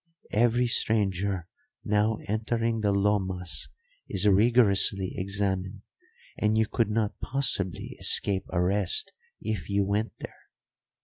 "Every 0.33 0.65
stranger 0.65 1.47
now 1.83 2.17
entering 2.27 2.79
the 2.81 2.91
Lomas 2.91 3.69
is 4.09 4.27
rigorously 4.27 5.11
examined, 5.15 5.83
and 6.39 6.57
you 6.57 6.65
could 6.65 6.89
not 6.89 7.19
possibly 7.19 7.97
escape 7.99 8.45
arrest 8.49 9.11
if 9.39 9.69
you 9.69 9.85
went 9.85 10.13
there. 10.17 10.39